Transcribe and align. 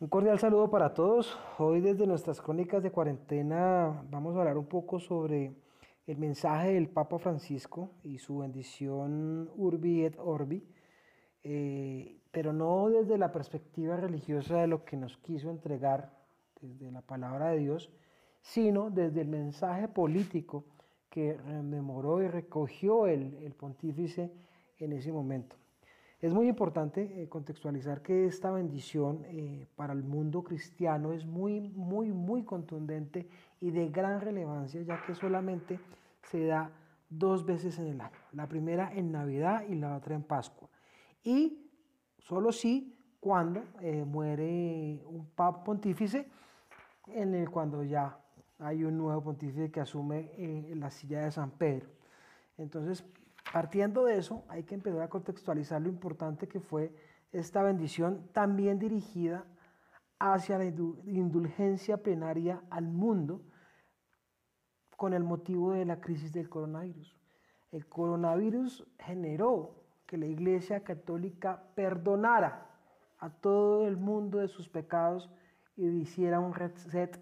Un 0.00 0.08
cordial 0.08 0.40
saludo 0.40 0.68
para 0.70 0.92
todos. 0.92 1.38
Hoy 1.56 1.80
desde 1.80 2.04
nuestras 2.04 2.40
crónicas 2.40 2.82
de 2.82 2.90
cuarentena 2.90 4.04
vamos 4.10 4.34
a 4.34 4.40
hablar 4.40 4.58
un 4.58 4.66
poco 4.66 4.98
sobre 4.98 5.54
el 6.08 6.18
mensaje 6.18 6.72
del 6.72 6.88
Papa 6.88 7.20
Francisco 7.20 7.92
y 8.02 8.18
su 8.18 8.38
bendición 8.38 9.48
Urbi 9.54 10.04
et 10.04 10.18
Orbi, 10.18 10.66
eh, 11.44 12.18
pero 12.32 12.52
no 12.52 12.90
desde 12.90 13.16
la 13.16 13.30
perspectiva 13.30 13.96
religiosa 13.96 14.56
de 14.56 14.66
lo 14.66 14.84
que 14.84 14.96
nos 14.96 15.16
quiso 15.18 15.48
entregar 15.48 16.12
desde 16.60 16.90
la 16.90 17.00
palabra 17.00 17.50
de 17.50 17.58
Dios, 17.58 17.88
sino 18.42 18.90
desde 18.90 19.20
el 19.20 19.28
mensaje 19.28 19.86
político 19.86 20.64
que 21.08 21.34
rememoró 21.34 22.20
y 22.20 22.26
recogió 22.26 23.06
el, 23.06 23.36
el 23.44 23.54
pontífice 23.54 24.32
en 24.80 24.92
ese 24.92 25.12
momento. 25.12 25.54
Es 26.20 26.32
muy 26.32 26.48
importante 26.48 27.22
eh, 27.22 27.28
contextualizar 27.28 28.00
que 28.00 28.26
esta 28.26 28.50
bendición 28.50 29.24
eh, 29.26 29.66
para 29.76 29.92
el 29.92 30.02
mundo 30.02 30.42
cristiano 30.42 31.12
es 31.12 31.26
muy, 31.26 31.60
muy, 31.60 32.12
muy 32.12 32.44
contundente 32.44 33.28
y 33.60 33.70
de 33.70 33.88
gran 33.90 34.20
relevancia, 34.20 34.80
ya 34.82 35.02
que 35.04 35.14
solamente 35.14 35.78
se 36.22 36.46
da 36.46 36.70
dos 37.10 37.44
veces 37.44 37.78
en 37.78 37.88
el 37.88 38.00
año. 38.00 38.16
La 38.32 38.48
primera 38.48 38.92
en 38.94 39.12
Navidad 39.12 39.64
y 39.68 39.74
la 39.74 39.96
otra 39.96 40.14
en 40.14 40.22
Pascua. 40.22 40.68
Y 41.22 41.70
solo 42.18 42.52
sí 42.52 42.96
cuando 43.20 43.62
eh, 43.80 44.04
muere 44.04 45.02
un 45.06 45.26
papa 45.34 45.64
pontífice, 45.64 46.28
en 47.08 47.34
el 47.34 47.50
cuando 47.50 47.82
ya 47.84 48.18
hay 48.58 48.84
un 48.84 48.96
nuevo 48.96 49.22
pontífice 49.22 49.70
que 49.70 49.80
asume 49.80 50.72
la 50.74 50.90
silla 50.90 51.24
de 51.24 51.30
San 51.30 51.50
Pedro. 51.50 51.88
Entonces, 52.56 53.04
Partiendo 53.54 54.06
de 54.06 54.18
eso, 54.18 54.44
hay 54.48 54.64
que 54.64 54.74
empezar 54.74 55.02
a 55.02 55.08
contextualizar 55.08 55.80
lo 55.80 55.88
importante 55.88 56.48
que 56.48 56.58
fue 56.58 56.92
esta 57.30 57.62
bendición 57.62 58.28
también 58.32 58.80
dirigida 58.80 59.46
hacia 60.18 60.58
la 60.58 60.64
indulgencia 60.64 61.98
plenaria 61.98 62.64
al 62.68 62.88
mundo 62.88 63.42
con 64.96 65.14
el 65.14 65.22
motivo 65.22 65.70
de 65.70 65.84
la 65.84 66.00
crisis 66.00 66.32
del 66.32 66.48
coronavirus. 66.48 67.16
El 67.70 67.86
coronavirus 67.86 68.88
generó 68.98 69.84
que 70.04 70.18
la 70.18 70.26
Iglesia 70.26 70.82
Católica 70.82 71.62
perdonara 71.76 72.66
a 73.20 73.30
todo 73.30 73.86
el 73.86 73.96
mundo 73.96 74.38
de 74.38 74.48
sus 74.48 74.68
pecados 74.68 75.30
y 75.76 75.86
hiciera 75.86 76.40
un 76.40 76.54
reset 76.54 77.20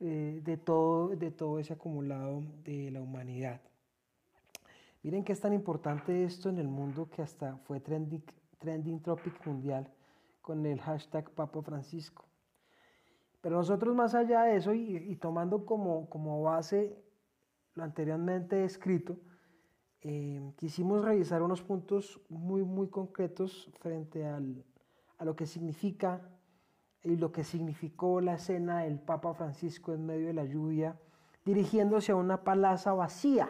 eh, 0.00 0.40
de, 0.42 0.56
todo, 0.56 1.08
de 1.08 1.30
todo 1.30 1.58
ese 1.58 1.74
acumulado 1.74 2.42
de 2.64 2.90
la 2.90 3.02
humanidad. 3.02 3.60
Miren 5.08 5.24
que 5.24 5.32
es 5.32 5.40
tan 5.40 5.54
importante 5.54 6.22
esto 6.22 6.50
en 6.50 6.58
el 6.58 6.68
mundo 6.68 7.08
que 7.08 7.22
hasta 7.22 7.56
fue 7.64 7.80
trending, 7.80 8.22
trending 8.58 9.00
topic 9.00 9.46
mundial 9.46 9.90
con 10.42 10.66
el 10.66 10.78
hashtag 10.82 11.30
Papa 11.30 11.62
Francisco. 11.62 12.26
Pero 13.40 13.56
nosotros 13.56 13.96
más 13.96 14.14
allá 14.14 14.42
de 14.42 14.56
eso 14.56 14.74
y, 14.74 15.16
tomando 15.16 15.64
como, 15.64 16.10
como, 16.10 16.42
base 16.42 17.02
lo 17.74 17.84
anteriormente 17.84 18.66
escrito, 18.66 19.16
eh, 20.02 20.42
quisimos 20.58 21.02
revisar 21.02 21.40
unos 21.40 21.62
puntos 21.62 22.20
muy, 22.28 22.62
muy 22.62 22.88
concretos 22.88 23.70
frente 23.80 24.26
al, 24.26 24.62
a 25.16 25.24
lo 25.24 25.34
que 25.34 25.46
significa 25.46 26.20
y 27.02 27.16
lo 27.16 27.32
que 27.32 27.44
significó 27.44 28.20
la 28.20 28.34
escena 28.34 28.80
del 28.80 28.98
Papa 28.98 29.32
Francisco 29.32 29.94
en 29.94 30.04
medio 30.04 30.26
de 30.26 30.34
la 30.34 30.44
lluvia, 30.44 31.00
dirigiéndose 31.46 32.12
a 32.12 32.16
una 32.16 32.44
palaza 32.44 32.92
vacía 32.92 33.48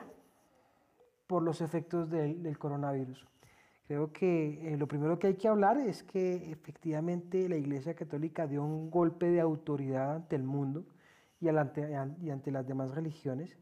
por 1.28 1.42
los 1.42 1.60
efectos 1.60 2.10
del, 2.10 2.58
coronavirus. 2.58 3.24
Creo 3.86 4.12
que 4.12 4.72
eh, 4.72 4.76
lo 4.76 4.88
primero 4.88 5.18
que 5.18 5.28
hay 5.28 5.34
que 5.34 5.46
hablar 5.46 5.76
es 5.78 6.02
que 6.02 6.50
efectivamente 6.50 7.48
la 7.48 7.56
Iglesia 7.56 7.94
Católica 7.94 8.46
dio 8.46 8.64
un 8.64 8.90
golpe 8.90 9.30
de 9.30 9.40
autoridad 9.40 10.16
ante 10.16 10.36
el 10.36 10.42
mundo 10.42 10.84
y, 11.40 11.48
ante, 11.48 12.50
las 12.50 12.66
demás 12.66 12.94
religiones, 12.94 13.56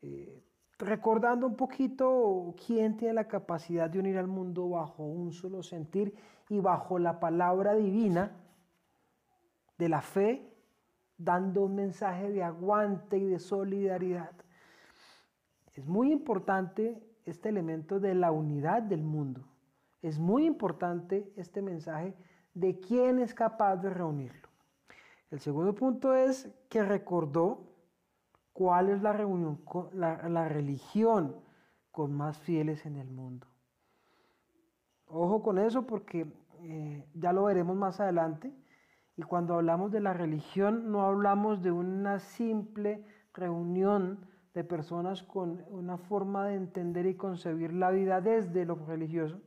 eh, 0.00 0.42
recordando 0.78 1.46
un 1.46 1.56
poquito 1.56 2.54
quién 2.66 2.96
tiene 2.96 3.14
la 3.14 3.28
capacidad 3.28 3.90
de 3.90 3.98
unir 3.98 4.16
al 4.16 4.28
mundo 4.28 4.68
bajo 4.68 5.04
un 5.04 5.32
solo 5.32 5.62
sentir 5.62 6.14
y 6.48 6.60
bajo 6.60 6.98
la 6.98 7.18
palabra 7.18 7.74
divina 7.74 8.32
de 9.76 9.88
la 9.88 10.02
fe, 10.02 10.54
dando 11.18 11.62
un 11.62 11.74
mensaje 11.74 12.30
de 12.30 12.44
aguante 12.44 13.18
y 13.18 13.26
de 13.26 13.40
solidaridad 13.40 14.41
es 15.82 15.88
muy 15.88 16.12
importante 16.12 17.02
este 17.24 17.48
elemento 17.48 17.98
de 17.98 18.14
la 18.14 18.30
unidad 18.30 18.84
del 18.84 19.02
mundo. 19.02 19.42
Es 20.00 20.16
muy 20.20 20.46
importante 20.46 21.32
este 21.36 21.60
mensaje 21.60 22.14
de 22.54 22.78
quién 22.78 23.18
es 23.18 23.34
capaz 23.34 23.78
de 23.78 23.90
reunirlo. 23.90 24.48
El 25.32 25.40
segundo 25.40 25.74
punto 25.74 26.14
es 26.14 26.48
que 26.68 26.84
recordó 26.84 27.66
cuál 28.52 28.90
es 28.90 29.02
la, 29.02 29.12
reunión, 29.12 29.60
la, 29.92 30.48
religión 30.48 31.34
con 31.90 32.12
más 32.12 32.38
fieles 32.38 32.86
en 32.86 32.94
el 32.94 33.10
mundo. 33.10 33.48
Ojo 35.08 35.42
con 35.42 35.58
eso 35.58 35.84
porque 35.84 36.32
eh, 36.60 37.08
ya 37.14 37.32
lo 37.32 37.42
veremos 37.42 37.76
más 37.76 37.98
adelante. 37.98 38.52
Y 39.16 39.22
cuando 39.22 39.54
hablamos 39.54 39.90
de 39.90 39.98
la 39.98 40.12
religión 40.12 40.92
no 40.92 41.02
hablamos 41.02 41.60
de 41.60 41.72
una 41.72 42.20
simple 42.20 43.04
reunión 43.34 44.30
de 44.54 44.64
personas 44.64 45.22
con 45.22 45.64
una 45.68 45.96
forma 45.96 46.46
de 46.46 46.54
entender 46.54 47.06
y 47.06 47.16
concebir 47.16 47.72
la 47.72 47.90
vida 47.90 48.20
desde 48.20 48.64
lo 48.64 48.74
religioso, 48.74 49.40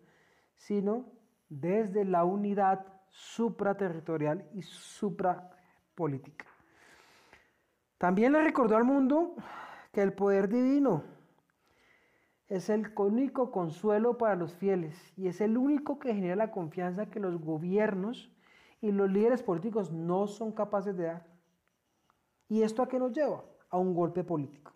sino 0.55 1.05
desde 1.49 2.05
la 2.05 2.23
unidad 2.23 2.85
supraterritorial 3.09 4.49
y 4.53 4.61
suprapolítica. 4.63 6.45
También 7.97 8.33
le 8.33 8.41
recordó 8.41 8.75
al 8.75 8.83
mundo 8.83 9.35
que 9.91 10.01
el 10.01 10.13
poder 10.13 10.49
divino 10.49 11.03
es 12.47 12.69
el 12.69 12.91
único 12.97 13.51
consuelo 13.51 14.17
para 14.17 14.35
los 14.35 14.53
fieles 14.53 15.13
y 15.17 15.27
es 15.27 15.41
el 15.41 15.57
único 15.57 15.97
que 15.97 16.13
genera 16.13 16.35
la 16.35 16.51
confianza 16.51 17.09
que 17.09 17.19
los 17.19 17.39
gobiernos 17.39 18.31
y 18.81 18.91
los 18.91 19.09
líderes 19.09 19.41
políticos 19.41 19.91
no 19.91 20.27
son 20.27 20.51
capaces 20.51 20.95
de 20.95 21.05
dar. 21.05 21.25
¿Y 22.47 22.61
esto 22.61 22.83
a 22.83 22.87
qué 22.87 22.99
nos 22.99 23.13
lleva? 23.13 23.43
A 23.69 23.77
un 23.77 23.95
golpe 23.95 24.23
político. 24.23 24.74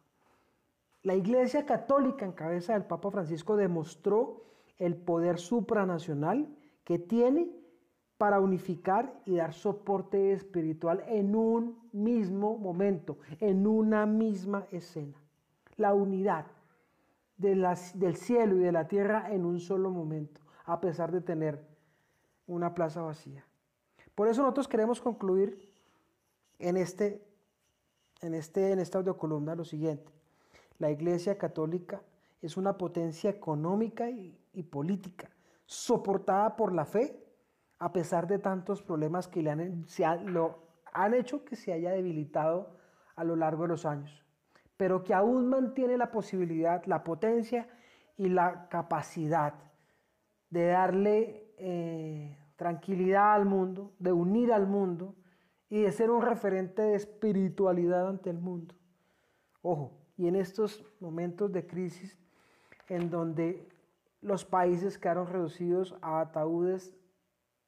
La 1.03 1.15
Iglesia 1.15 1.65
Católica 1.65 2.25
en 2.25 2.33
cabeza 2.33 2.73
del 2.73 2.83
Papa 2.83 3.09
Francisco 3.09 3.55
demostró 3.55 4.43
el 4.77 4.95
poder 4.95 5.39
supranacional 5.39 6.49
que 6.83 6.99
tiene 6.99 7.49
para 8.17 8.41
unificar 8.41 9.21
y 9.25 9.37
dar 9.37 9.53
soporte 9.53 10.33
espiritual 10.33 11.03
en 11.07 11.35
un 11.35 11.89
mismo 11.93 12.57
momento, 12.57 13.17
en 13.39 13.65
una 13.65 14.05
misma 14.05 14.67
escena. 14.71 15.17
La 15.77 15.93
unidad 15.93 16.47
del 17.37 18.17
cielo 18.17 18.57
y 18.57 18.59
de 18.59 18.73
la 18.73 18.89
tierra 18.89 19.31
en 19.31 19.45
un 19.45 19.61
solo 19.61 19.91
momento, 19.91 20.41
a 20.65 20.81
pesar 20.81 21.13
de 21.13 21.21
tener 21.21 21.65
una 22.45 22.73
plaza 22.73 23.01
vacía. 23.01 23.45
Por 24.15 24.27
eso 24.27 24.41
nosotros 24.41 24.67
queremos 24.67 24.99
concluir 24.99 25.71
en, 26.57 26.75
este, 26.75 27.25
en, 28.19 28.33
este, 28.33 28.73
en 28.73 28.79
esta 28.79 28.97
audiocolumna 28.97 29.55
lo 29.55 29.63
siguiente. 29.63 30.18
La 30.79 30.89
Iglesia 30.89 31.37
Católica 31.37 32.01
es 32.41 32.57
una 32.57 32.77
potencia 32.77 33.29
económica 33.29 34.09
y, 34.09 34.63
política, 34.63 35.29
soportada 35.65 36.55
por 36.55 36.73
la 36.73 36.85
fe, 36.85 37.21
a 37.77 37.93
pesar 37.93 38.27
de 38.27 38.39
tantos 38.39 38.81
problemas 38.81 39.27
que 39.27 39.41
le 39.41 39.51
han, 39.51 39.85
lo, 40.25 40.63
han 40.93 41.13
hecho 41.13 41.45
que 41.45 41.55
se 41.55 41.73
haya 41.73 41.91
debilitado 41.91 42.77
a 43.15 43.23
lo 43.23 43.35
largo 43.35 43.63
de 43.63 43.69
los 43.69 43.85
años, 43.85 44.23
pero 44.77 45.03
que 45.03 45.13
aún 45.13 45.47
mantiene 45.47 45.97
la 45.97 46.11
posibilidad, 46.11 46.83
la 46.85 47.03
potencia 47.03 47.67
y 48.17 48.29
la 48.29 48.67
capacidad 48.69 49.55
de 50.49 50.67
darle 50.67 51.53
eh, 51.57 52.37
tranquilidad 52.55 53.33
al 53.33 53.45
mundo, 53.45 53.93
de 53.99 54.11
unir 54.11 54.53
al 54.53 54.67
mundo 54.67 55.15
y 55.69 55.81
de 55.81 55.91
ser 55.91 56.09
un 56.09 56.21
referente 56.21 56.81
de 56.81 56.95
espiritualidad 56.95 58.07
ante 58.07 58.29
el 58.29 58.39
mundo. 58.39 58.75
Ojo, 59.61 59.98
y 60.19 60.27
en 60.27 60.35
estos 60.35 60.83
momentos 60.99 61.49
de 61.53 61.65
crisis 61.65 62.17
en 62.89 63.09
donde 63.09 63.65
los 64.21 64.43
países 64.43 64.97
quedaron 64.97 65.27
reducidos 65.27 65.95
a 66.01 66.19
ataúdes 66.19 66.93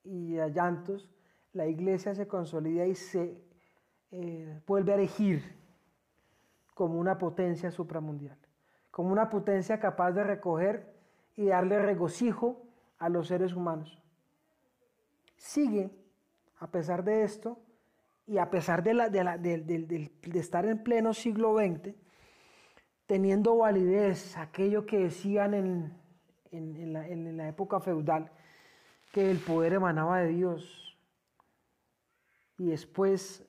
y 0.03 0.37
a 0.37 0.49
llantos, 0.49 1.09
la 1.53 1.67
iglesia 1.67 2.13
se 2.13 2.27
consolida 2.27 2.85
y 2.85 2.95
se 2.95 3.41
eh, 4.11 4.61
vuelve 4.67 4.91
a 4.91 4.95
erigir 4.95 5.55
como 6.73 6.99
una 6.99 7.17
potencia 7.17 7.71
supramundial, 7.71 8.37
como 8.91 9.13
una 9.13 9.29
potencia 9.29 9.79
capaz 9.79 10.11
de 10.11 10.25
recoger 10.25 10.93
y 11.37 11.45
darle 11.45 11.79
regocijo 11.79 12.61
a 12.99 13.07
los 13.07 13.29
seres 13.29 13.53
humanos. 13.53 13.97
Sigue, 15.37 15.89
a 16.59 16.69
pesar 16.69 17.05
de 17.05 17.23
esto, 17.23 17.59
y 18.27 18.39
a 18.39 18.49
pesar 18.49 18.83
de, 18.83 18.93
de 18.93 20.39
estar 20.39 20.65
en 20.65 20.83
pleno 20.83 21.13
siglo 21.13 21.55
XX, 21.55 21.95
teniendo 23.11 23.57
validez 23.57 24.37
aquello 24.37 24.85
que 24.85 24.97
decían 24.97 25.53
en, 25.53 26.93
la, 26.93 27.49
época 27.49 27.81
feudal, 27.81 28.31
que 29.11 29.29
el 29.29 29.37
poder 29.37 29.73
emanaba 29.73 30.19
de 30.19 30.29
Dios. 30.29 30.97
y 32.57 32.67
después 32.67 33.45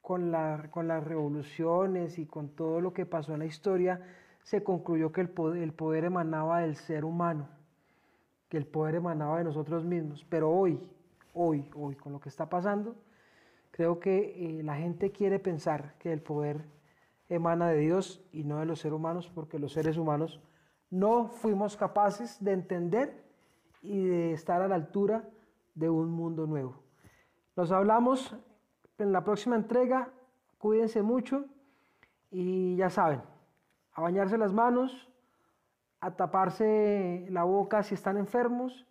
con, 0.00 0.30
la, 0.30 0.68
con 0.70 0.86
las 0.86 1.02
revoluciones 1.02 2.16
y 2.20 2.26
con 2.26 2.50
todo 2.50 2.80
lo 2.80 2.92
que 2.92 3.06
pasó 3.06 3.32
en 3.32 3.40
la 3.40 3.46
historia, 3.46 4.06
se 4.44 4.62
concluyó 4.62 5.10
que 5.10 5.22
el 5.22 5.30
poder, 5.30 5.64
el 5.64 5.72
poder 5.72 6.04
emanaba 6.04 6.60
del 6.60 6.76
ser 6.76 7.04
humano, 7.04 7.48
que 8.48 8.56
el 8.56 8.66
poder 8.66 8.94
emanaba 8.94 9.38
de 9.38 9.44
nosotros 9.46 9.84
mismos. 9.84 10.24
Pero 10.28 10.48
hoy, 10.48 10.78
hoy, 11.34 11.68
hoy, 11.74 11.96
con 11.96 12.12
lo 12.12 12.20
que 12.20 12.28
está 12.28 12.48
pasando, 12.48 12.94
creo 13.72 13.98
que 13.98 14.60
eh, 14.60 14.62
la 14.62 14.76
gente 14.76 15.10
quiere 15.10 15.40
pensar 15.40 15.94
que 15.98 16.12
el 16.12 16.22
poder 16.22 16.64
emana 17.30 17.68
de 17.68 17.78
Dios 17.78 18.22
y 18.32 18.44
no 18.44 18.58
de 18.58 18.66
los 18.66 18.80
seres 18.80 18.96
humanos, 18.96 19.30
porque 19.34 19.58
los 19.58 19.72
seres 19.72 19.96
humanos 19.96 20.40
no 20.90 21.28
fuimos 21.28 21.76
capaces 21.76 22.42
de 22.44 22.52
entender 22.52 23.24
y 23.80 24.04
de 24.04 24.32
estar 24.32 24.60
a 24.60 24.68
la 24.68 24.74
altura 24.74 25.24
de 25.74 25.88
un 25.88 26.10
mundo 26.10 26.46
nuevo. 26.46 26.82
Nos 27.56 27.70
hablamos 27.72 28.36
en 28.98 29.12
la 29.12 29.24
próxima 29.24 29.56
entrega, 29.56 30.10
cuídense 30.58 31.02
mucho 31.02 31.44
y 32.30 32.76
ya 32.76 32.90
saben, 32.90 33.22
a 33.92 34.02
bañarse 34.02 34.36
las 34.36 34.52
manos, 34.52 35.08
a 36.00 36.10
taparse 36.10 37.26
la 37.30 37.44
boca 37.44 37.82
si 37.82 37.94
están 37.94 38.16
enfermos, 38.16 38.86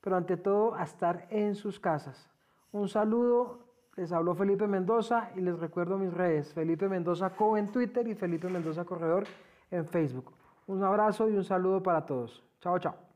pero 0.00 0.16
ante 0.16 0.36
todo 0.36 0.74
a 0.74 0.84
estar 0.84 1.26
en 1.30 1.54
sus 1.54 1.80
casas. 1.80 2.30
Un 2.70 2.88
saludo, 2.88 3.67
les 3.98 4.12
habló 4.12 4.32
Felipe 4.32 4.68
Mendoza 4.68 5.30
y 5.34 5.40
les 5.40 5.58
recuerdo 5.58 5.98
mis 5.98 6.14
redes, 6.14 6.54
Felipe 6.54 6.88
Mendoza 6.88 7.30
Co 7.30 7.56
en 7.56 7.66
Twitter 7.66 8.06
y 8.06 8.14
Felipe 8.14 8.48
Mendoza 8.48 8.84
Corredor 8.84 9.24
en 9.72 9.84
Facebook. 9.86 10.32
Un 10.68 10.84
abrazo 10.84 11.28
y 11.28 11.36
un 11.36 11.42
saludo 11.42 11.82
para 11.82 12.06
todos. 12.06 12.44
Chao, 12.60 12.78
chao. 12.78 12.94